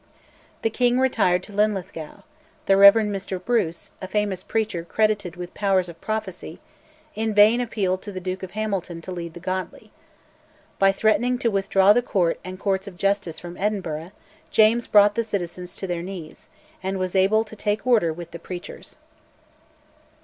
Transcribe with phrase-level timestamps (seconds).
[0.63, 2.21] The king retired to Linlithgow;
[2.65, 2.95] the Rev.
[2.95, 6.59] Mr Bruce, a famous preacher credited with powers of prophecy,
[7.13, 9.91] in vain appealed to the Duke of Hamilton to lead the godly.
[10.79, 14.09] By threatening to withdraw the Court and Courts of Justice from Edinburgh
[14.49, 16.47] James brought the citizens to their knees,
[16.81, 18.95] and was able to take order with the preachers.